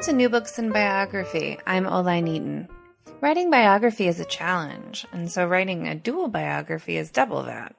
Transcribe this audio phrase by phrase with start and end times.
[0.00, 1.58] Welcome to New Books and Biography.
[1.66, 2.68] I'm Oline Eaton.
[3.20, 7.76] Writing biography is a challenge, and so writing a dual biography is double that.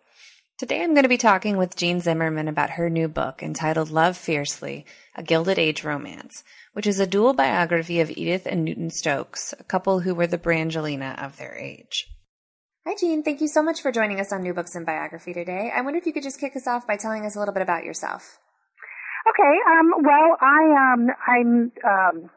[0.60, 4.16] Today I'm going to be talking with Jean Zimmerman about her new book entitled Love
[4.16, 4.86] Fiercely,
[5.16, 9.64] A Gilded Age Romance, which is a dual biography of Edith and Newton Stokes, a
[9.64, 12.06] couple who were the Brangelina of their age.
[12.86, 13.24] Hi, Jean.
[13.24, 15.72] Thank you so much for joining us on New Books and Biography today.
[15.76, 17.64] I wonder if you could just kick us off by telling us a little bit
[17.64, 18.38] about yourself.
[19.30, 19.56] Okay.
[19.70, 21.72] Um, well, I um, I'm.
[21.86, 22.30] Um,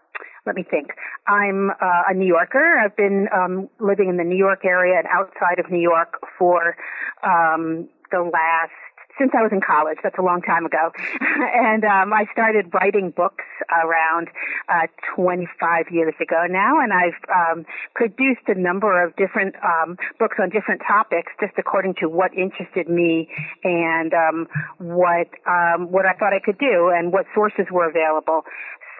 [0.46, 0.88] let me think.
[1.26, 2.78] I'm uh, a New Yorker.
[2.84, 6.76] I've been um, living in the New York area and outside of New York for
[7.24, 8.76] um, the last
[9.18, 9.98] since I was in college.
[10.02, 10.90] That's a long time ago.
[11.20, 14.28] and um, I started writing books around
[14.68, 20.36] uh, 25 years ago now, and I've um, produced a number of different um, books
[20.40, 23.28] on different topics, just according to what interested me
[23.62, 24.48] and um,
[24.78, 28.44] what um, what I thought I could do and what sources were available.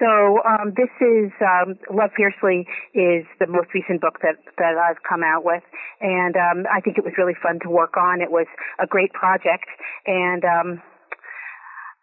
[0.00, 5.02] So um, this is um, Love Fiercely is the most recent book that that I've
[5.08, 5.62] come out with,
[6.00, 8.20] and um, I think it was really fun to work on.
[8.20, 8.46] It was
[8.82, 9.66] a great project,
[10.06, 10.82] and um,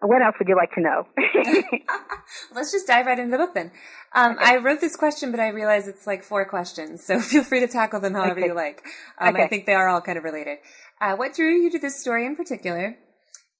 [0.02, 1.08] what else would you like to know?
[2.56, 3.72] Let's just dive right into the book then.
[4.14, 4.56] Um, okay.
[4.56, 7.68] I wrote this question, but I realize it's like four questions, so feel free to
[7.68, 8.48] tackle them however okay.
[8.48, 8.84] you like.
[9.20, 9.44] Um, okay.
[9.44, 10.58] I think they are all kind of related.
[11.00, 12.98] Uh, what drew you to this story in particular?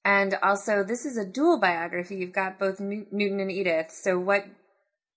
[0.04, 2.16] And also, this is a dual biography.
[2.16, 3.92] You've got both Newton and Edith.
[3.92, 4.46] So, what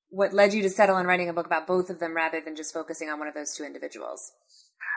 [0.10, 2.56] what led you to settle on writing a book about both of them rather than
[2.56, 4.34] just focusing on one of those two individuals?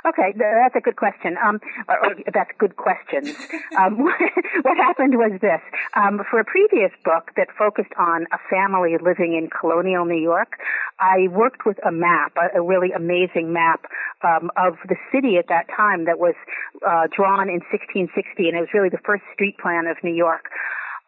[0.07, 1.37] Okay, that's a good question.
[1.43, 3.35] Um, or, or that's good questions.
[3.79, 3.99] Um,
[4.63, 5.61] what happened was this.
[5.95, 10.59] Um, for a previous book that focused on a family living in colonial New York,
[10.99, 13.87] I worked with a map, a, a really amazing map
[14.25, 16.35] um, of the city at that time that was
[16.83, 20.51] uh, drawn in 1660, and it was really the first street plan of New York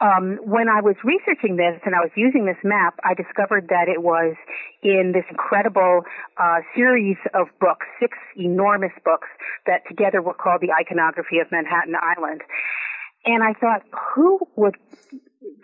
[0.01, 3.89] um, when I was researching this and I was using this map, I discovered that
[3.89, 4.35] it was
[4.83, 6.03] in this incredible
[6.39, 9.29] uh, series of books, six enormous books
[9.67, 12.41] that together were called the Iconography of Manhattan Island.
[13.27, 13.83] And I thought,
[14.15, 14.77] who would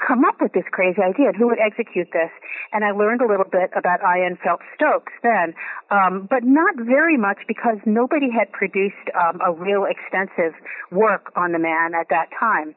[0.06, 2.30] come up with this crazy idea and who would execute this?
[2.72, 4.36] And I learned a little bit about I.N.
[4.42, 5.54] Phelps Stokes then,
[5.91, 10.53] um, but not very much because nobody had produced um, a real extensive
[10.91, 12.74] work on the man at that time.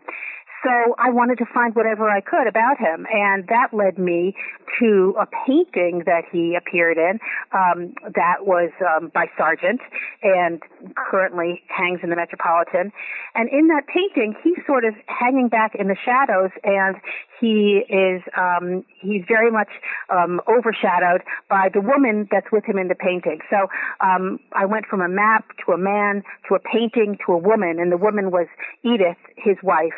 [0.64, 4.36] So I wanted to find whatever I could about him, and that led me
[4.80, 7.20] to a painting that he appeared in.
[7.54, 9.80] Um, that was um, by Sargent,
[10.22, 10.62] and
[10.96, 12.92] currently hangs in the Metropolitan.
[13.36, 16.98] And in that painting, he's sort of hanging back in the shadows, and
[17.40, 19.70] he is um, he's very much
[20.10, 23.40] um, overshadowed by the woman that's with him in the painting.
[23.50, 23.68] So
[24.02, 27.80] um, I went from a map to a man to a painting to a woman,
[27.80, 28.48] and the woman was
[28.84, 29.96] Edith, his wife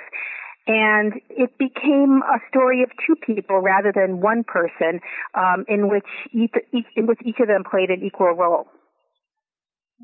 [0.68, 5.00] and it became a story of two people rather than one person,
[5.34, 8.68] um, in which each, each, in which each of them played an equal role.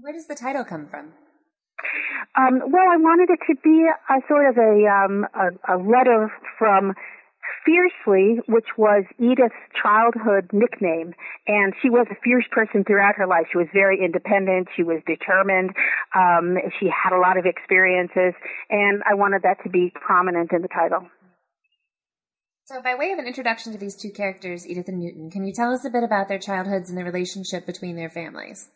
[0.02, 1.14] Where does the title come from?
[2.36, 6.32] Um, well, I wanted it to be a sort of a, um, a, a letter
[6.58, 6.94] from
[7.66, 11.14] Fiercely, which was Edith's childhood nickname,
[11.48, 13.48] and she was a fierce person throughout her life.
[13.52, 14.68] She was very independent.
[14.76, 15.72] She was determined.
[16.16, 18.34] Um, she had a lot of experiences,
[18.70, 21.08] and I wanted that to be prominent in the title.
[22.66, 25.54] So, by way of an introduction to these two characters, Edith and Newton, can you
[25.54, 28.68] tell us a bit about their childhoods and the relationship between their families?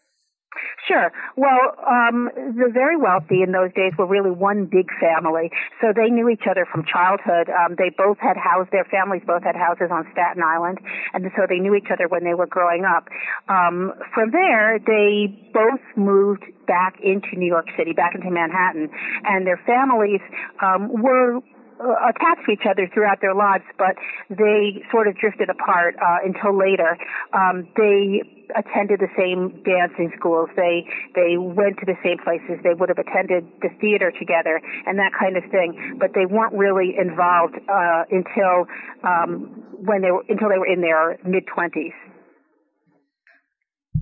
[0.88, 1.12] Sure.
[1.38, 6.10] Well, um, the very wealthy in those days were really one big family, so they
[6.10, 7.48] knew each other from childhood.
[7.50, 10.80] Um, they both had houses; their families both had houses on Staten Island,
[11.14, 13.08] and so they knew each other when they were growing up.
[13.48, 18.90] Um, from there, they both moved back into New York City, back into Manhattan,
[19.24, 20.22] and their families
[20.62, 21.40] um, were
[21.82, 23.98] uh, attached to each other throughout their lives, but
[24.30, 26.98] they sort of drifted apart uh, until later.
[27.34, 28.22] Um, they
[28.56, 30.50] attended the same dancing schools.
[30.56, 30.86] They
[31.16, 32.62] they went to the same places.
[32.64, 35.98] They would have attended the theater together and that kind of thing.
[36.00, 38.68] But they weren't really involved uh, until
[39.04, 41.94] um, when they were until they were in their mid twenties.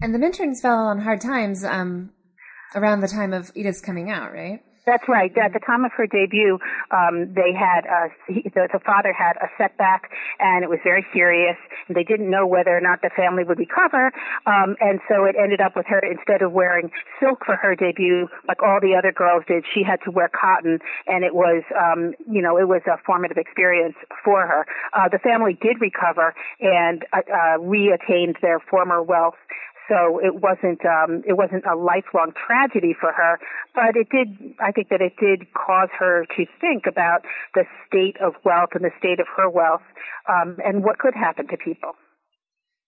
[0.02, 2.12] And the Minturns fell on hard times um,
[2.76, 4.62] around the time of Edith's coming out, right?
[4.86, 5.36] That's right.
[5.38, 6.60] At the time of her debut,
[6.92, 10.10] um, they had a, the, the father had a setback,
[10.40, 11.58] and it was very serious.
[11.88, 14.12] And they didn't know whether or not the family would recover,
[14.46, 18.28] um, and so it ended up with her instead of wearing silk for her debut,
[18.48, 22.14] like all the other girls did, she had to wear cotton, and it was, um,
[22.30, 24.66] you know, it was a formative experience for her.
[24.94, 29.36] Uh, the family did recover and uh, uh, reattained their former wealth
[29.90, 33.40] so it wasn't um, it wasn't a lifelong tragedy for her,
[33.74, 34.54] but it did.
[34.62, 37.26] I think that it did cause her to think about
[37.56, 39.84] the state of wealth and the state of her wealth,
[40.30, 41.98] um, and what could happen to people.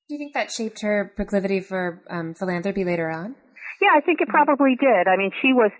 [0.07, 3.35] Do you think that shaped her proclivity for um, philanthropy later on?
[3.79, 5.07] Yeah, I think it probably did.
[5.07, 5.71] I mean, she was,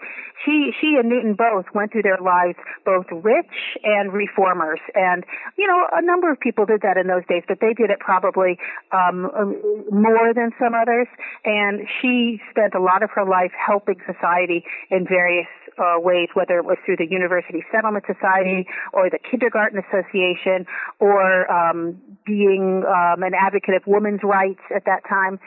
[0.46, 4.80] she, she and Newton both went through their lives both rich and reformers.
[4.96, 5.24] And,
[5.58, 8.00] you know, a number of people did that in those days, but they did it
[8.00, 8.58] probably,
[8.92, 9.30] um,
[9.92, 11.08] more than some others.
[11.46, 15.48] And she spent a lot of her life helping society in various
[15.78, 20.66] uh, ways, whether it was through the University Settlement Society or the Kindergarten Association
[21.00, 25.40] or um, being um, an advocate of women's rights at that time.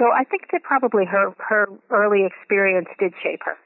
[0.00, 3.56] So I think that probably her her early experience did shape her.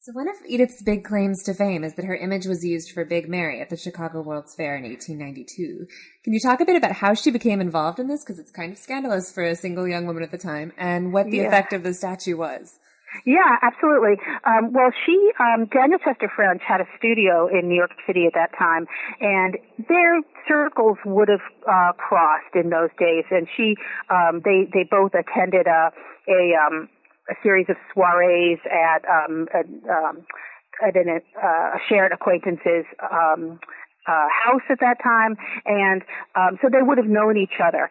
[0.00, 3.04] So one of Edith's big claims to fame is that her image was used for
[3.04, 5.86] Big Mary at the Chicago World's Fair in 1892.
[6.22, 8.72] Can you talk a bit about how she became involved in this because it's kind
[8.72, 11.48] of scandalous for a single young woman at the time and what the yeah.
[11.48, 12.78] effect of the statue was?
[13.24, 14.20] Yeah, absolutely.
[14.44, 18.34] Um, well, she, um, Daniel Chester French had a studio in New York City at
[18.34, 18.86] that time,
[19.20, 19.56] and
[19.88, 23.24] their circles would have uh, crossed in those days.
[23.30, 23.76] And she,
[24.10, 25.92] um, they, they both attended a
[26.28, 26.88] a, um,
[27.30, 29.60] a series of soirees at um, a,
[29.90, 30.26] um,
[30.86, 32.84] at an, uh, a shared acquaintances.
[33.10, 33.60] Um,
[34.06, 35.36] uh, house at that time,
[35.66, 36.00] and
[36.34, 37.90] um, so they would have known each other.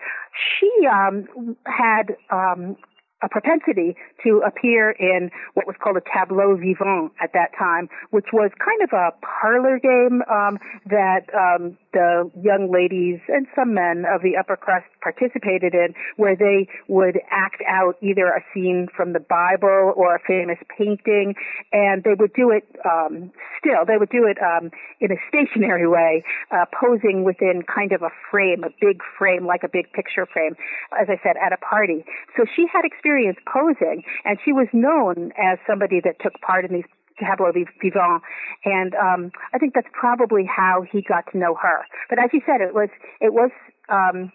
[0.58, 2.76] She um, had um,
[3.24, 8.28] a propensity to appear in what was called a tableau vivant at that time, which
[8.32, 14.06] was kind of a parlor game um, that um, the young ladies and some men
[14.06, 19.14] of the upper crust participated in, where they would act out either a scene from
[19.14, 21.34] the Bible or a famous painting,
[21.74, 23.82] and they would do it um, still.
[23.86, 24.70] They would do it um,
[25.02, 29.64] in a stationary way, uh, posing within kind of a frame, a big frame, like
[29.64, 30.54] a big picture frame,
[30.94, 32.06] as I said, at a party.
[32.36, 36.66] So she had experience experience posing, and she was known as somebody that took part
[36.66, 36.86] in these
[37.20, 38.22] tableau vivant,
[38.66, 41.86] and um, I think that's probably how he got to know her.
[42.10, 42.90] But as you said, it was
[43.22, 43.52] it was
[43.90, 44.32] um,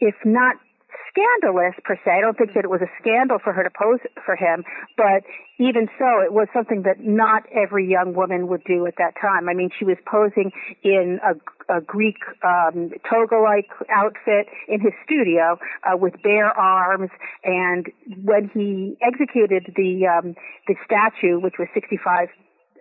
[0.00, 0.56] if not
[1.10, 2.10] scandalous per se.
[2.10, 4.64] I don't think that it was a scandal for her to pose for him,
[4.96, 5.24] but
[5.58, 9.48] even so, it was something that not every young woman would do at that time.
[9.48, 10.52] I mean, she was posing
[10.82, 11.36] in a,
[11.76, 17.10] a Greek um, toga-like outfit in his studio uh, with bare arms,
[17.44, 17.86] and
[18.24, 20.34] when he executed the um,
[20.66, 22.28] the statue, which was 65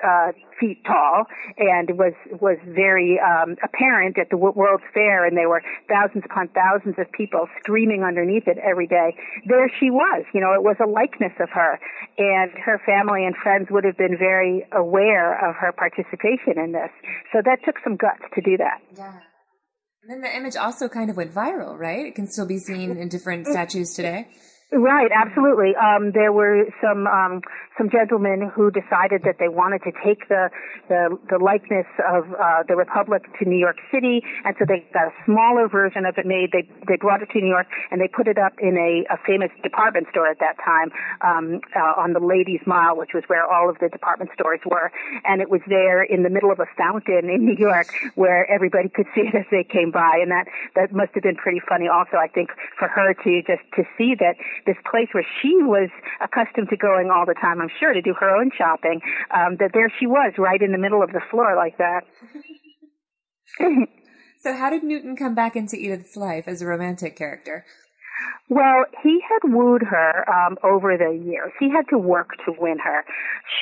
[0.04, 1.26] uh, feet tall
[1.58, 6.50] and was was very um, apparent at the World's Fair, and there were thousands upon
[6.50, 9.16] thousands of people screaming underneath it every day.
[9.48, 11.80] There she was, you know, it was a likeness of her,
[12.18, 16.92] and her family and friends would have been very aware of her participation in this.
[17.32, 18.82] So that took some guts to do that.
[18.98, 19.14] Yeah.
[20.02, 22.06] And then the image also kind of went viral, right?
[22.06, 24.28] It can still be seen in different statues today.
[24.72, 25.74] Right, absolutely.
[25.76, 27.42] Um, there were some um,
[27.76, 30.52] some gentlemen who decided that they wanted to take the
[30.90, 35.08] the, the likeness of uh, the Republic to New York City, and so they got
[35.10, 36.52] a smaller version of it made.
[36.54, 39.18] They they brought it to New York and they put it up in a, a
[39.26, 40.94] famous department store at that time
[41.26, 44.92] um, uh, on the Ladies Mile, which was where all of the department stores were,
[45.26, 48.90] and it was there in the middle of a fountain in New York where everybody
[48.90, 50.46] could see it as they came by, and that
[50.76, 51.88] that must have been pretty funny.
[51.88, 55.90] Also, I think for her to just to see that this place where she was
[56.22, 59.02] accustomed to going all the time, I'm sure, to do her own shopping,
[59.34, 62.02] um, that there she was right in the middle of the floor like that.
[64.40, 67.66] so how did Newton come back into Edith's life as a romantic character?
[68.50, 71.52] Well, he had wooed her um, over the years.
[71.60, 73.06] He had to work to win her.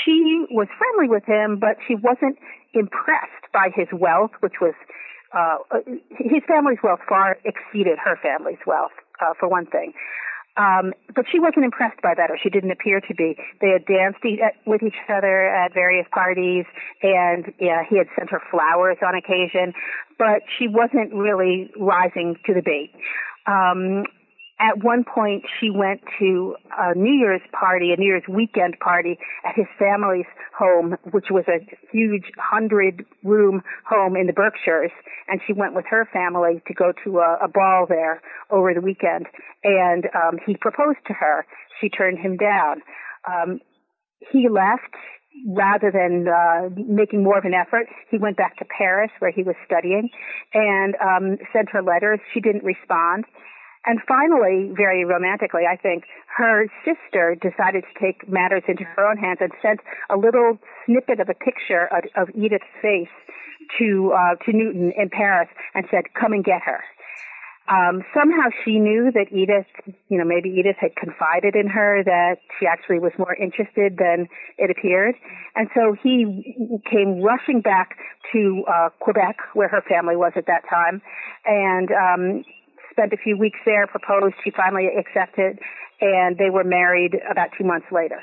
[0.03, 2.39] She was friendly with him, but she wasn't
[2.73, 4.73] impressed by his wealth, which was
[5.35, 5.57] uh,
[6.09, 9.91] his family's wealth far exceeded her family's wealth, uh, for one thing.
[10.57, 13.37] Um, but she wasn't impressed by that, or she didn't appear to be.
[13.61, 16.65] They had danced e- with each other at various parties,
[17.03, 19.73] and yeah, he had sent her flowers on occasion,
[20.17, 22.91] but she wasn't really rising to the bait.
[23.45, 24.03] Um,
[24.59, 29.17] at one point she went to a New Year's party, a New Year's weekend party
[29.45, 30.25] at his family's
[30.57, 31.59] home, which was a
[31.91, 34.91] huge hundred room home in the Berkshires.
[35.27, 38.81] And she went with her family to go to a, a ball there over the
[38.81, 39.27] weekend.
[39.63, 41.45] And um, he proposed to her.
[41.79, 42.81] She turned him down.
[43.27, 43.59] Um,
[44.31, 44.95] he left
[45.45, 49.43] rather than uh, making more of an effort, he went back to Paris where he
[49.43, 50.09] was studying
[50.53, 52.19] and um, sent her letters.
[52.33, 53.25] She didn't respond.
[53.87, 56.03] And finally, very romantically, I think,
[56.35, 59.79] her sister decided to take matters into her own hands and sent
[60.09, 63.07] a little snippet of a picture of, of Edith's face
[63.79, 66.83] to uh, to Newton in Paris and said, "Come and get her."
[67.69, 69.67] Um, somehow she knew that Edith,
[70.07, 74.27] you know, maybe Edith had confided in her that she actually was more interested than
[74.57, 75.15] it appeared.
[75.55, 77.97] And so he came rushing back
[78.31, 81.01] to uh, Quebec, where her family was at that time,
[81.45, 82.43] and um,
[82.97, 84.35] spent a few weeks there, proposed.
[84.43, 85.59] She finally accepted,
[86.01, 88.19] and they were married about two months later.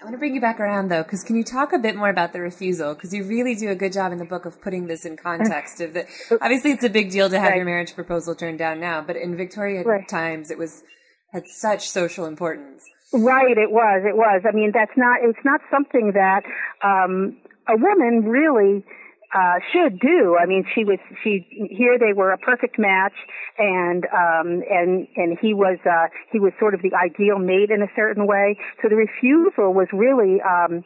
[0.00, 2.08] I want to bring you back around though, because can you talk a bit more
[2.08, 2.94] about the refusal?
[2.94, 5.80] Because you really do a good job in the book of putting this in context.
[5.80, 6.06] Of the
[6.40, 7.56] obviously, it's a big deal to have right.
[7.56, 10.08] your marriage proposal turned down now, but in Victorian right.
[10.08, 10.82] times, it was
[11.32, 12.82] had such social importance.
[13.12, 14.02] Right, it was.
[14.04, 14.42] It was.
[14.48, 15.20] I mean, that's not.
[15.22, 16.42] It's not something that
[16.82, 17.36] um,
[17.68, 18.84] a woman really
[19.34, 20.36] uh, should do.
[20.40, 21.98] I mean, she was she here.
[21.98, 23.16] They were a perfect match,
[23.58, 27.82] and um, and and he was uh, he was sort of the ideal mate in
[27.82, 28.56] a certain way.
[28.82, 30.40] So the refusal was really.
[30.40, 30.84] Um,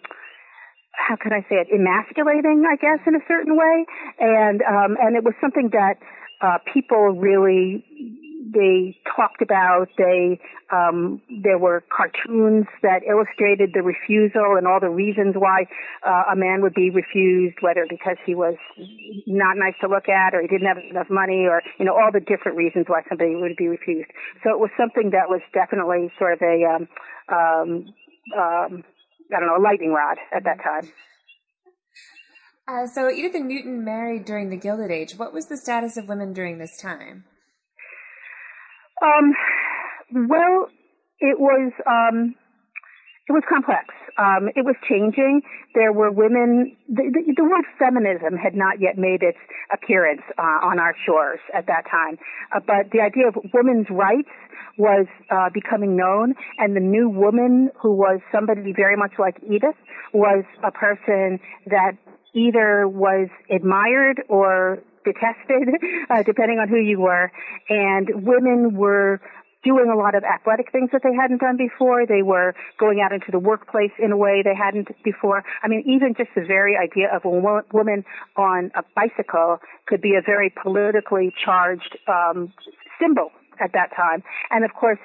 [0.96, 1.68] how can I say it?
[1.68, 3.84] Emasculating, I guess, in a certain way,
[4.18, 5.98] and um, and it was something that
[6.40, 7.84] uh, people really
[8.52, 10.38] they talked about they
[10.72, 15.66] um, there were cartoons that illustrated the refusal and all the reasons why
[16.06, 18.54] uh, a man would be refused, whether because he was
[19.26, 22.10] not nice to look at or he didn't have enough money or you know all
[22.12, 24.10] the different reasons why somebody would be refused.
[24.44, 26.88] So it was something that was definitely sort of a um,
[27.28, 27.94] um,
[28.36, 28.84] um,
[29.34, 30.92] I don't know a lightning rod at that time.
[32.68, 35.14] Uh, so Edith and Newton married during the Gilded Age.
[35.16, 37.24] What was the status of women during this time?
[39.02, 40.68] Um, well,
[41.20, 42.34] it was um,
[43.28, 43.90] it was complex.
[44.18, 45.42] Um, it was changing.
[45.74, 46.76] There were women.
[46.88, 49.38] The, the, the word feminism had not yet made its
[49.72, 52.16] appearance uh, on our shores at that time,
[52.54, 54.30] uh, but the idea of women's rights
[54.78, 59.76] was uh, becoming known, and the new woman, who was somebody very much like Edith,
[60.12, 61.92] was a person that
[62.34, 65.70] either was admired or detested,
[66.10, 67.30] uh, depending on who you were.
[67.70, 69.20] And women were
[69.64, 72.06] doing a lot of athletic things that they hadn't done before.
[72.06, 75.42] They were going out into the workplace in a way they hadn't before.
[75.62, 78.04] I mean, even just the very idea of a woman
[78.36, 82.52] on a bicycle could be a very politically charged um,
[83.00, 84.22] symbol at that time.
[84.50, 85.00] And of course,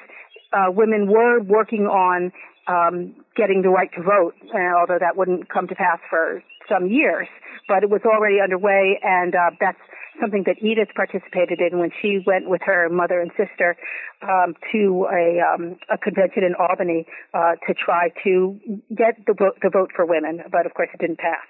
[0.53, 2.31] uh, women were working on
[2.67, 6.87] um, getting the right to vote, uh, although that wouldn't come to pass for some
[6.87, 7.27] years.
[7.67, 9.79] But it was already underway, and uh, that's
[10.19, 13.77] something that Edith participated in when she went with her mother and sister
[14.21, 18.59] um, to a, um, a convention in Albany uh, to try to
[18.89, 20.41] get the the vote for women.
[20.51, 21.47] But of course, it didn't pass.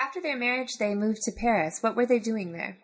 [0.00, 1.78] After their marriage, they moved to Paris.
[1.80, 2.78] What were they doing there?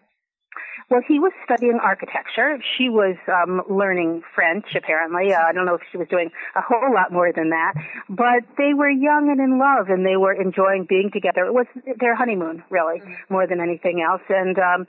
[0.88, 2.58] Well, he was studying architecture.
[2.78, 5.34] She was um, learning French, apparently.
[5.34, 7.74] Uh, I don't know if she was doing a whole lot more than that.
[8.08, 11.44] But they were young and in love, and they were enjoying being together.
[11.46, 11.66] It was
[11.98, 13.34] their honeymoon, really, mm-hmm.
[13.34, 14.22] more than anything else.
[14.28, 14.86] And um,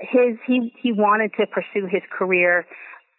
[0.00, 2.64] his he he wanted to pursue his career.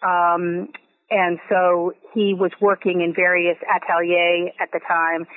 [0.02, 0.70] Um,
[1.10, 5.28] and so he was working in various ateliers at the time,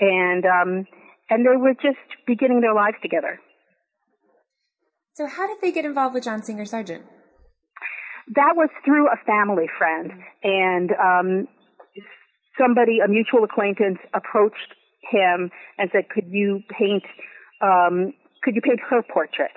[0.00, 0.86] and um,
[1.30, 3.40] and they were just beginning their lives together.
[5.18, 7.04] So, how did they get involved with John Singer Sargent?
[8.36, 10.12] That was through a family friend,
[10.44, 11.48] and um,
[12.56, 14.74] somebody, a mutual acquaintance, approached
[15.10, 17.02] him and said, "Could you paint?
[17.60, 19.50] Um, could you paint her portrait?"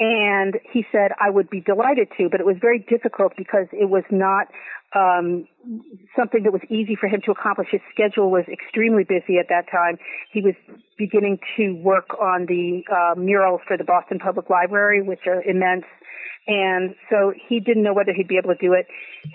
[0.00, 3.90] And he said, I would be delighted to, but it was very difficult because it
[3.90, 4.48] was not
[4.96, 5.46] um,
[6.16, 7.68] something that was easy for him to accomplish.
[7.70, 9.98] His schedule was extremely busy at that time.
[10.32, 10.54] He was
[10.96, 15.84] beginning to work on the uh, murals for the Boston Public Library, which are immense.
[16.48, 18.86] And so he didn't know whether he'd be able to do it.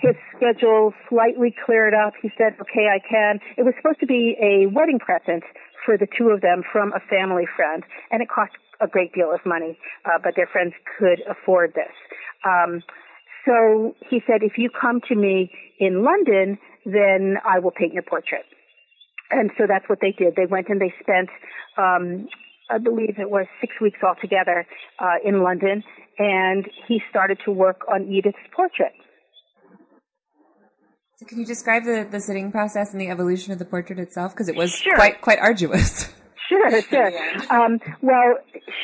[0.02, 2.14] His schedule slightly cleared up.
[2.20, 3.38] He said, okay, I can.
[3.56, 5.44] It was supposed to be a wedding present
[5.86, 9.32] for the two of them from a family friend, and it cost a great deal
[9.32, 11.92] of money, uh, but their friends could afford this.
[12.44, 12.82] Um,
[13.46, 18.02] so he said, if you come to me in London, then I will paint your
[18.02, 18.44] portrait.
[19.30, 20.34] And so that's what they did.
[20.36, 21.28] They went and they spent,
[21.78, 22.28] um,
[22.70, 24.66] I believe it was six weeks altogether
[24.98, 25.82] uh, in London,
[26.18, 28.92] and he started to work on Edith's portrait.
[31.16, 34.32] So can you describe the, the sitting process and the evolution of the portrait itself?
[34.32, 34.94] Because it was sure.
[34.96, 36.12] quite quite arduous.
[36.48, 37.52] Sure, sure.
[37.52, 38.38] um, well,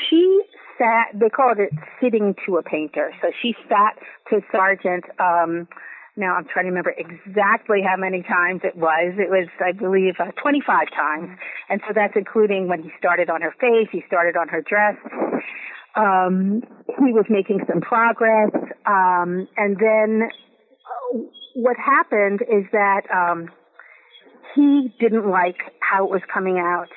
[0.09, 0.43] she
[0.79, 1.19] sat.
[1.19, 3.13] They called it sitting to a painter.
[3.21, 3.99] So she sat
[4.31, 5.69] to Sargent um,
[6.17, 9.15] now I'm trying to remember exactly how many times it was.
[9.17, 11.39] It was, I believe, uh, 25 times.
[11.71, 14.97] And so that's including when he started on her face, he started on her dress.
[15.97, 16.63] Um,
[16.99, 18.51] he was making some progress.
[18.85, 21.19] Um, and then uh,
[21.55, 23.49] what happened is that, um,
[24.55, 26.89] he didn't like how it was coming out.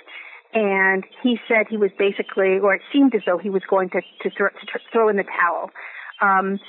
[0.55, 4.01] And he said he was basically, or it seemed as though he was going to,
[4.23, 5.69] to, throw, to throw in the towel.
[6.21, 6.59] Um,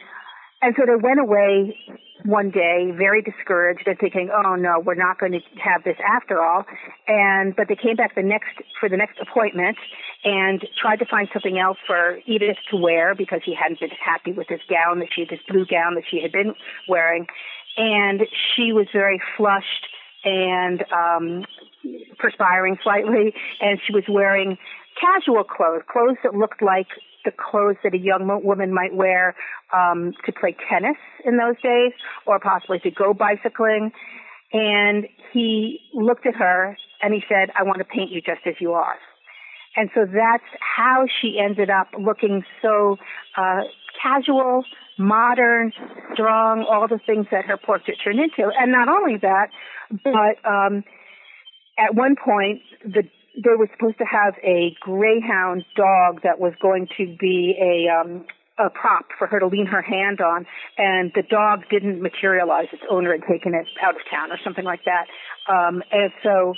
[0.60, 1.78] and so they went away
[2.24, 6.42] one day, very discouraged and thinking, "Oh no, we're not going to have this after
[6.42, 6.64] all."
[7.06, 8.50] And but they came back the next
[8.80, 9.76] for the next appointment
[10.24, 14.32] and tried to find something else for Edith to wear because he hadn't been happy
[14.32, 16.54] with this gown that she, this blue gown that she had been
[16.88, 17.26] wearing,
[17.76, 18.22] and
[18.56, 19.86] she was very flushed
[20.24, 21.44] and um,
[22.18, 24.58] perspiring slightly, and she was wearing
[25.00, 26.88] casual clothes, clothes that looked like
[27.24, 29.34] the clothes that a young woman might wear
[29.74, 31.92] um, to play tennis in those days,
[32.24, 33.92] or possibly to go bicycling.
[34.52, 38.54] And he looked at her and he said, "I want to paint you just as
[38.60, 38.96] you are."
[39.76, 42.96] And so that's how she ended up looking so
[43.36, 43.62] uh,
[44.02, 44.64] casual,
[44.98, 45.72] modern,
[46.14, 48.50] strong, all the things that her portrait turned into.
[48.58, 49.48] And not only that,
[50.02, 50.82] but um,
[51.78, 53.04] at one point, the
[53.36, 58.24] they were supposed to have a greyhound dog that was going to be a um
[58.58, 60.46] a prop for her to lean her hand on
[60.78, 64.64] and the dog didn't materialize its owner had taken it out of town or something
[64.64, 65.06] like that
[65.52, 66.54] um and so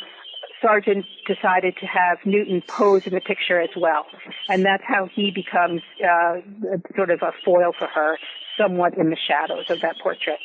[0.62, 4.06] Sargent decided to have Newton pose in the picture as well.
[4.48, 6.38] And that's how he becomes uh,
[6.96, 8.18] sort of a foil for her,
[8.56, 10.40] somewhat in the shadows of that portrait.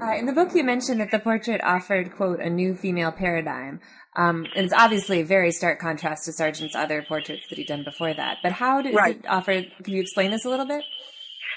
[0.00, 3.80] Uh, in the book, you mentioned that the portrait offered, quote, a new female paradigm.
[4.16, 7.84] Um, and it's obviously a very stark contrast to Sargent's other portraits that he'd done
[7.84, 8.38] before that.
[8.42, 9.16] But how does right.
[9.16, 9.62] it offer?
[9.82, 10.82] Can you explain this a little bit?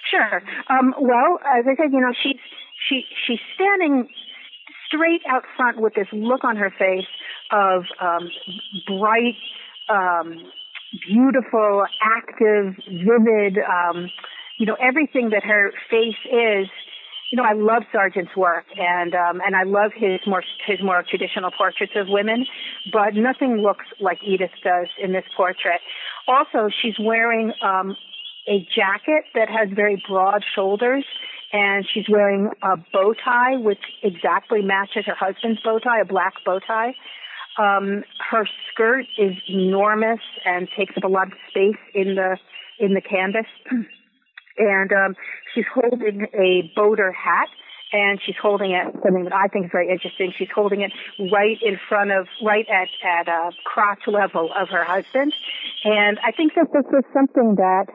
[0.10, 0.42] Sure.
[0.70, 2.40] Um, well, as I said, you know, she's
[2.90, 4.10] she she's standing
[4.88, 7.08] straight out front with this look on her face
[7.52, 8.30] of um,
[8.88, 9.38] bright,
[9.90, 10.52] um,
[11.08, 13.58] beautiful, active, vivid.
[13.58, 14.10] Um,
[14.60, 16.68] you know, everything that her face is
[17.32, 21.02] you know, I love Sargent's work, and um, and I love his more his more
[21.10, 22.46] traditional portraits of women,
[22.92, 25.80] but nothing looks like Edith does in this portrait.
[26.28, 27.96] Also, she's wearing um,
[28.50, 31.06] a jacket that has very broad shoulders,
[31.54, 36.34] and she's wearing a bow tie which exactly matches her husband's bow tie, a black
[36.46, 36.94] bow tie.
[37.58, 42.38] Um, her skirt is enormous and takes up a lot of space in the
[42.78, 43.46] in the canvas.
[44.58, 45.16] and um,
[45.54, 47.50] she's holding a boater hat
[47.94, 50.34] and she's holding it something that I think is very interesting.
[50.38, 50.92] She's holding it
[51.32, 55.34] right in front of, right at at uh, crotch level of her husband,
[55.84, 57.88] and I think that this was something that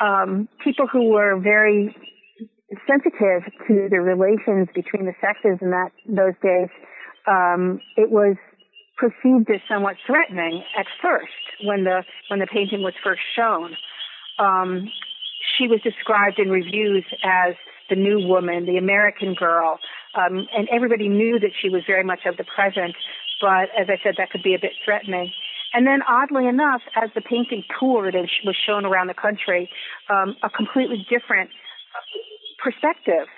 [0.00, 1.94] um, people who were very
[2.86, 6.68] sensitive to the relations between the sexes in that those days,
[7.26, 8.36] um, it was
[8.98, 11.32] perceived as somewhat threatening at first
[11.64, 13.76] when the when the painting was first shown.
[14.38, 14.88] Um,
[15.58, 17.54] she was described in reviews as
[17.88, 19.78] the new woman, the American girl,
[20.14, 22.94] um, and everybody knew that she was very much of the present.
[23.40, 25.32] But as I said, that could be a bit threatening.
[25.74, 29.68] And then, oddly enough, as the painting toured and was shown around the country,
[30.08, 31.50] um, a completely different
[32.62, 33.28] perspective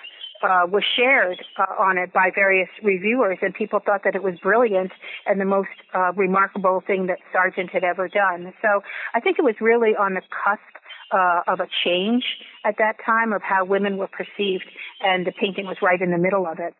[0.41, 4.35] uh, was shared uh, on it by various reviewers, and people thought that it was
[4.41, 4.91] brilliant
[5.25, 8.53] and the most uh, remarkable thing that Sargent had ever done.
[8.61, 8.81] So
[9.13, 10.78] I think it was really on the cusp
[11.11, 12.23] uh, of a change
[12.65, 14.65] at that time of how women were perceived,
[15.01, 16.73] and the painting was right in the middle of it.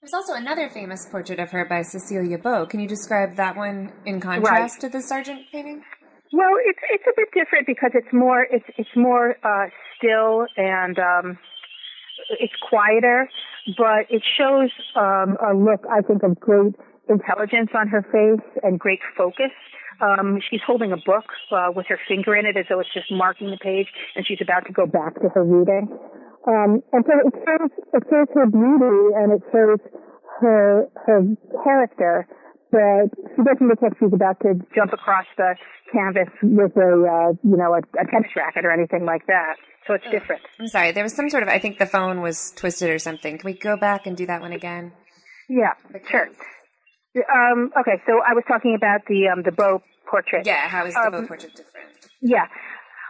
[0.00, 2.66] There's also another famous portrait of her by Cecilia Beaux.
[2.66, 4.80] Can you describe that one in contrast right.
[4.80, 5.84] to the Sargent painting?
[6.32, 10.98] Well, it's it's a bit different because it's more it's it's more uh, still and
[10.98, 11.38] um,
[12.40, 13.28] it's quieter,
[13.78, 16.74] but it shows um, a look I think of great
[17.08, 19.52] intelligence on her face and great focus.
[20.02, 23.06] Um, she's holding a book uh, with her finger in it as though it's just
[23.10, 23.86] marking the page,
[24.16, 25.86] and she's about to go back to her reading.
[26.42, 29.78] Um, and so it shows, it shows her beauty and it shows
[30.40, 31.22] her her
[31.62, 32.26] character,
[32.72, 35.54] but she doesn't look like she's about to jump across the
[35.92, 39.54] canvas with a uh, you know a, a tennis racket or anything like that.
[39.86, 40.42] So it's different.
[40.58, 43.38] I'm sorry, there was some sort of I think the phone was twisted or something.
[43.38, 44.92] Can we go back and do that one again?
[45.48, 46.10] Yeah, because...
[46.10, 46.28] sure.
[47.14, 49.82] Um, okay, so I was talking about the um, the Beaux
[50.12, 50.44] portrait.
[50.44, 51.88] Yeah, how is the um, Beaux portrait different?
[52.20, 52.46] Yeah.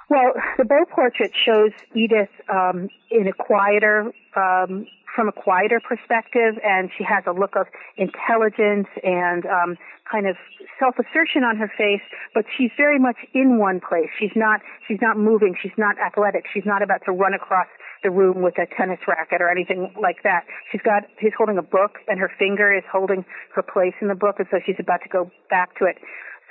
[0.08, 6.56] Well, the Beaux portrait shows Edith um, in a quieter um, from a quieter perspective,
[6.64, 9.76] and she has a look of intelligence and um,
[10.10, 10.36] kind of
[10.78, 12.04] self-assertion on her face.
[12.34, 14.08] But she's very much in one place.
[14.18, 15.56] She's not she's not moving.
[15.60, 16.44] She's not athletic.
[16.52, 17.68] She's not about to run across
[18.02, 20.44] the room with a tennis racket or anything like that.
[20.70, 24.18] She's got she's holding a book, and her finger is holding her place in the
[24.18, 25.96] book, and so she's about to go back to it.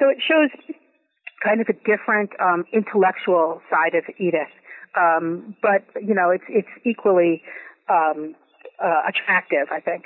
[0.01, 0.49] So it shows
[1.45, 4.49] kind of a different um, intellectual side of Edith.
[4.97, 7.43] Um, but you know, it's it's equally
[7.87, 8.35] um,
[8.83, 10.03] uh, attractive, I think.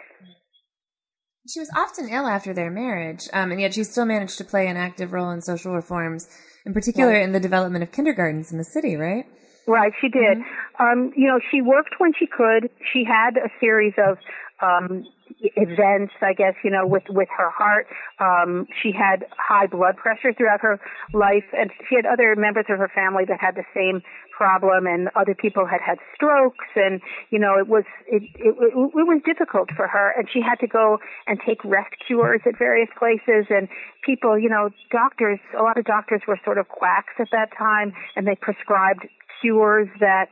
[1.47, 4.67] She was often ill after their marriage, um, and yet she still managed to play
[4.67, 6.27] an active role in social reforms,
[6.65, 7.23] in particular right.
[7.23, 9.25] in the development of kindergartens in the city, right?
[9.67, 10.38] Right, she did.
[10.38, 10.84] Mm-hmm.
[10.84, 12.69] Um, you know, she worked when she could.
[12.93, 14.17] She had a series of
[14.61, 15.05] um,
[15.39, 17.87] events, I guess, you know, with, with her heart.
[18.19, 20.79] Um, she had high blood pressure throughout her
[21.13, 24.01] life, and she had other members of her family that had the same
[24.35, 28.73] problem, and other people had had strokes, and, you know, it was, it, it, it,
[28.75, 32.57] it was difficult for her, and she had to go and take rest cures at
[32.57, 33.67] various places, and
[34.05, 37.93] people, you know, doctors, a lot of doctors were sort of quacks at that time,
[38.15, 39.07] and they prescribed
[39.41, 40.27] cures that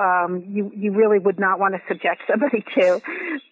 [0.00, 3.00] um, you you really would not want to subject somebody to.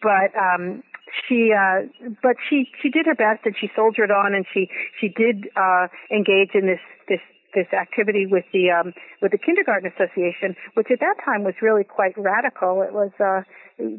[0.02, 0.82] But um,
[1.28, 1.87] she uh,
[2.22, 4.68] but she she did her best and she soldiered on and she
[5.00, 7.20] she did uh, engage in this this
[7.54, 11.84] this activity with the um, with the kindergarten association, which at that time was really
[11.84, 12.82] quite radical.
[12.82, 13.42] It was uh,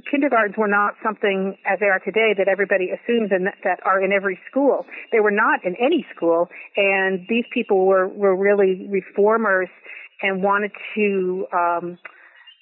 [0.09, 4.11] kindergartens were not something as they are today that everybody assumes and that, are in
[4.11, 4.85] every school.
[5.11, 9.69] They were not in any school, and these people were were really reformers
[10.21, 11.97] and wanted to um,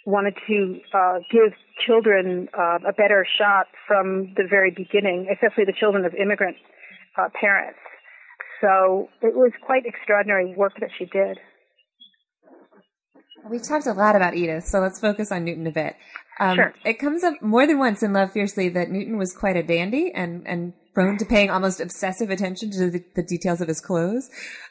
[0.07, 1.51] wanted to uh, give
[1.85, 6.55] children uh, a better shot from the very beginning, especially the children of immigrant
[7.17, 7.77] uh, parents.
[8.61, 11.37] So it was quite extraordinary work that she did.
[13.49, 15.95] We've talked a lot about Edith, so let's focus on Newton a bit.
[16.39, 16.73] Um, sure.
[16.85, 20.11] It comes up more than once in Love Fiercely that Newton was quite a dandy
[20.13, 24.29] and, and prone to paying almost obsessive attention to the, the details of his clothes.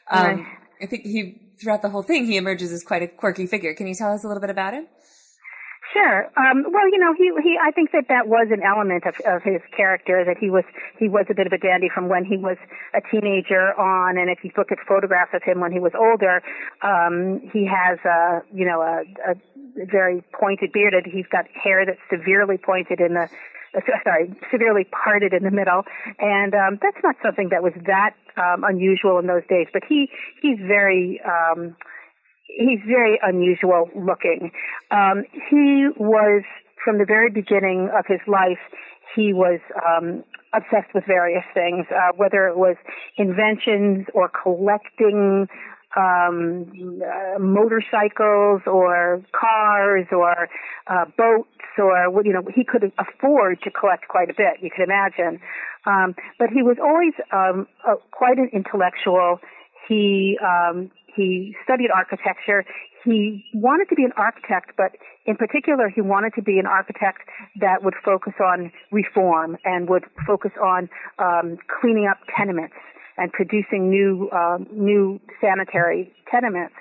[0.09, 0.45] Um, right.
[0.81, 3.73] I think he throughout the whole thing, he emerges as quite a quirky figure.
[3.73, 4.87] Can you tell us a little bit about him?
[5.97, 6.29] Sure.
[6.37, 9.41] Um, well, you know, he, he, I think that that was an element of, of
[9.41, 10.63] his character, that he was,
[10.99, 12.57] he was a bit of a dandy from when he was
[12.93, 16.43] a teenager on, and if you look at photographs of him when he was older,
[16.83, 19.35] um, he has a, you know, a, a
[19.85, 23.27] very pointed bearded, he's got hair that's severely pointed in the,
[24.03, 25.83] sorry, severely parted in the middle,
[26.19, 29.67] and um, that's not something that was that um, unusual in those days.
[29.73, 30.09] But he
[30.41, 31.75] he's very um,
[32.47, 34.51] he's very unusual looking.
[34.91, 36.43] Um, he was
[36.83, 38.59] from the very beginning of his life.
[39.15, 42.75] He was um, obsessed with various things, uh, whether it was
[43.17, 45.47] inventions or collecting
[45.95, 50.47] um, uh, motorcycles or cars or
[50.87, 54.61] uh, boats or you know he could afford to collect quite a bit.
[54.61, 55.39] You could imagine,
[55.85, 59.39] um, but he was always um, uh, quite an intellectual.
[59.87, 62.63] He um, he studied architecture.
[63.03, 64.91] He wanted to be an architect, but
[65.25, 67.27] in particular, he wanted to be an architect
[67.59, 72.75] that would focus on reform and would focus on um, cleaning up tenements
[73.17, 76.75] and producing new uh, new sanitary tenements.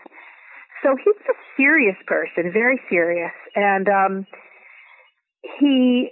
[0.83, 4.27] So he was a serious person, very serious, and um,
[5.59, 6.11] he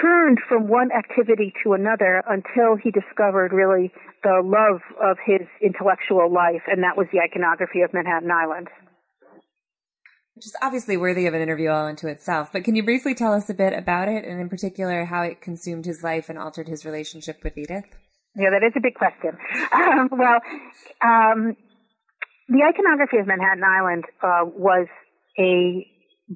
[0.00, 3.90] turned from one activity to another until he discovered really
[4.22, 8.68] the love of his intellectual life, and that was the iconography of Manhattan Island.
[10.34, 13.32] Which is obviously worthy of an interview all unto itself, but can you briefly tell
[13.32, 16.68] us a bit about it, and in particular how it consumed his life and altered
[16.68, 17.84] his relationship with Edith?
[18.36, 19.36] Yeah, that is a big question.
[19.72, 20.40] Um, well,
[21.02, 21.56] um,
[22.48, 24.86] the iconography of Manhattan Island uh, was
[25.38, 25.86] a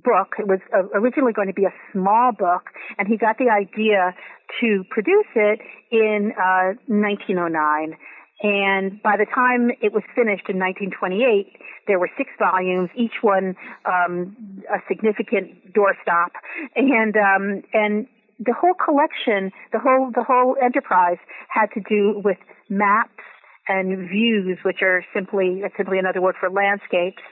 [0.03, 0.37] book.
[0.39, 4.15] It was uh, originally going to be a small book, and he got the idea
[4.61, 7.97] to produce it in uh, 1909.
[8.43, 11.57] And by the time it was finished in 1928,
[11.87, 13.57] there were six volumes, each one
[13.87, 14.37] um,
[14.69, 16.37] a significant doorstop,
[16.77, 18.07] and um, and
[18.39, 21.17] the whole collection, the whole the whole enterprise
[21.49, 22.37] had to do with
[22.69, 23.25] maps
[23.69, 27.23] and views, which are simply simply another word for landscapes,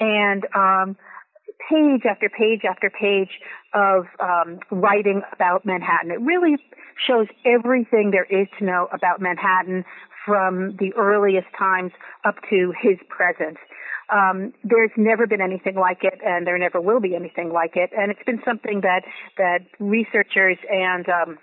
[0.00, 0.96] and um,
[1.68, 3.40] page after page after page
[3.72, 6.10] of um, writing about Manhattan.
[6.10, 6.56] It really
[7.06, 9.84] shows everything there is to know about Manhattan
[10.24, 11.92] from the earliest times
[12.24, 13.58] up to his present.
[14.12, 17.90] Um, there's never been anything like it, and there never will be anything like it.
[17.96, 19.02] And it's been something that
[19.38, 21.38] that researchers and um,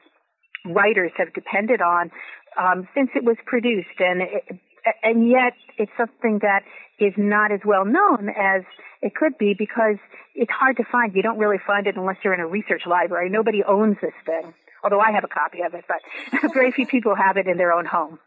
[0.65, 2.12] writers have depended on
[2.60, 3.97] um, since it was produced.
[3.99, 4.60] And it,
[5.04, 6.63] and yet it's something that
[7.00, 8.63] is not as well known as
[9.02, 9.98] it could be because
[10.36, 11.15] it's hard to find.
[11.15, 13.30] You don't really find it unless you're in a research library.
[13.30, 17.15] Nobody owns this thing, although I have a copy of it, but very few people
[17.15, 18.20] have it in their own home.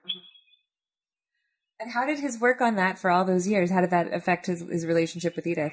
[1.80, 3.70] And how did his work on that for all those years?
[3.70, 5.72] How did that affect his, his relationship with Edith?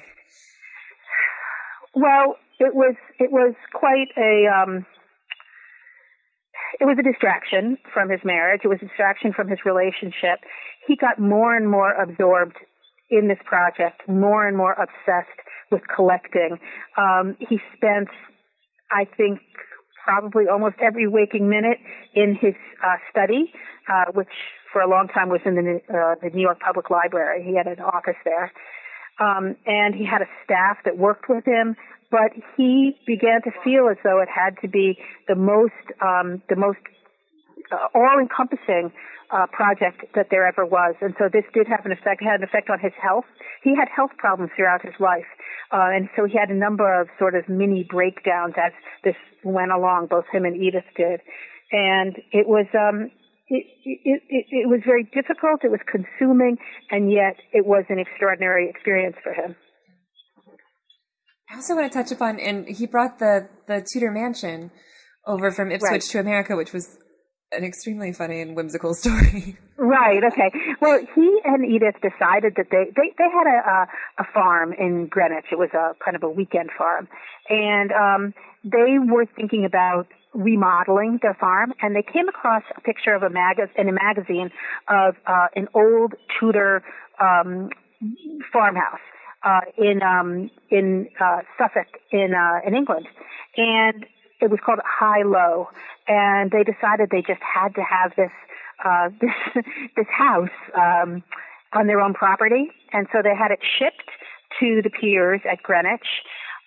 [1.94, 4.86] Well, it was it was quite a um,
[6.80, 8.62] it was a distraction from his marriage.
[8.64, 10.40] It was a distraction from his relationship.
[10.86, 12.56] He got more and more absorbed
[13.10, 15.38] in this project, more and more obsessed
[15.70, 16.58] with collecting.
[16.96, 18.08] Um, he spent,
[18.90, 19.40] I think,
[20.04, 21.78] probably almost every waking minute
[22.14, 23.52] in his uh, study,
[23.88, 24.28] uh, which
[24.72, 27.44] for a long time was in the, uh, the New York Public Library.
[27.44, 28.52] He had an office there.
[29.20, 31.76] Um, and he had a staff that worked with him,
[32.10, 36.56] but he began to feel as though it had to be the most, um, the
[36.56, 36.78] most
[37.70, 38.92] uh, all-encompassing
[39.30, 40.94] uh, project that there ever was.
[41.00, 43.24] And so this did have an effect, had an effect on his health.
[43.62, 45.28] He had health problems throughout his life.
[45.72, 48.72] Uh, and so he had a number of sort of mini breakdowns as
[49.04, 51.20] this went along, both him and Edith did.
[51.72, 53.10] And it was, um,
[53.48, 56.58] it, it, it, it was very difficult, it was consuming,
[56.90, 59.56] and yet it was an extraordinary experience for him.
[61.50, 64.70] I also want to touch upon, and he brought the, the Tudor mansion
[65.26, 66.02] over from Ipswich right.
[66.02, 66.98] to America, which was
[67.52, 69.56] an extremely funny and whimsical story.
[69.76, 70.22] Right.
[70.24, 70.52] Okay.
[70.80, 73.88] Well, he and Edith decided that they they they had a a,
[74.18, 75.46] a farm in Greenwich.
[75.50, 77.08] It was a kind of a weekend farm,
[77.48, 78.34] and um,
[78.64, 83.30] they were thinking about remodeling their farm, and they came across a picture of a
[83.30, 84.50] mag in a magazine
[84.88, 86.82] of uh, an old Tudor
[87.20, 87.68] um,
[88.52, 89.00] farmhouse
[89.44, 93.06] uh, in um, in uh, Suffolk in uh, in England,
[93.56, 94.06] and
[94.40, 95.68] it was called High Low,
[96.08, 98.32] and they decided they just had to have this
[98.84, 99.64] uh, this
[99.96, 101.22] this house um,
[101.72, 104.10] on their own property, and so they had it shipped
[104.60, 106.06] to the piers at Greenwich.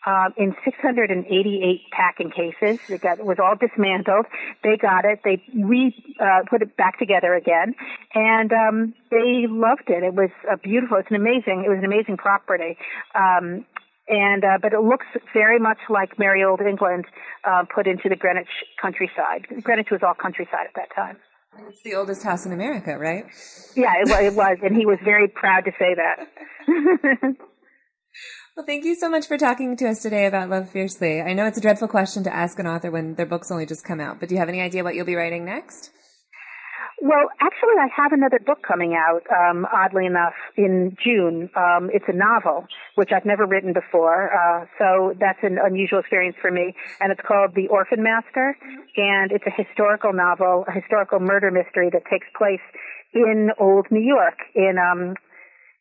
[0.07, 2.79] Um, in 688 packing cases.
[2.91, 4.27] It, got, it was all dismantled.
[4.63, 5.21] They got it.
[5.23, 7.73] They re uh, put it back together again,
[8.13, 10.03] and um, they loved it.
[10.03, 10.97] It was a beautiful.
[10.97, 11.63] It's an amazing.
[11.65, 12.77] It was an amazing property.
[13.15, 13.65] Um,
[14.07, 17.05] and uh, but it looks very much like merry old England
[17.43, 18.47] uh, put into the Greenwich
[18.81, 19.47] countryside.
[19.63, 21.17] Greenwich was all countryside at that time.
[21.69, 23.25] It's the oldest house in America, right?
[23.75, 26.27] Yeah, it, it was, and he was very proud to say that.
[28.57, 31.21] well, thank you so much for talking to us today about Love Fiercely.
[31.21, 33.85] I know it's a dreadful question to ask an author when their book's only just
[33.85, 35.91] come out, but do you have any idea what you'll be writing next?
[37.01, 41.49] Well, actually, I have another book coming out, um, oddly enough, in June.
[41.55, 46.37] Um, it's a novel, which I've never written before, uh, so that's an unusual experience
[46.41, 46.73] for me.
[47.01, 48.55] And it's called The Orphan Master,
[48.95, 52.63] and it's a historical novel, a historical murder mystery that takes place
[53.13, 55.15] in old New York, in um,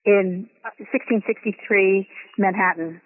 [0.04, 0.48] in
[0.78, 3.00] 1663 Manhattan.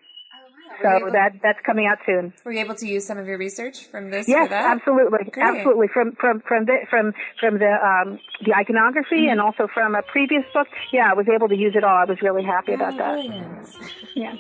[0.82, 2.32] So that that's coming out soon.
[2.44, 4.28] Were you able to use some of your research from this?
[4.28, 5.44] Yes, absolutely, Great.
[5.44, 5.88] absolutely.
[5.92, 9.32] From from from the from from the um, the iconography mm-hmm.
[9.32, 10.68] and also from a previous book.
[10.92, 11.96] Yeah, I was able to use it all.
[11.96, 13.14] I was really happy about that.
[13.14, 13.76] Brilliant.
[14.14, 14.34] Yeah.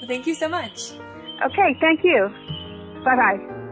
[0.00, 0.92] Well, thank you so much.
[1.44, 2.28] Okay, thank you.
[3.04, 3.63] Bye bye.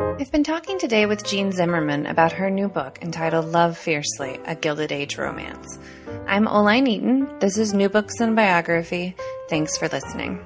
[0.00, 4.54] I've been talking today with Jean Zimmerman about her new book entitled Love Fiercely, a
[4.54, 5.78] Gilded Age Romance.
[6.26, 7.38] I'm Oline Eaton.
[7.38, 9.14] This is New Books and Biography.
[9.50, 10.42] Thanks for listening.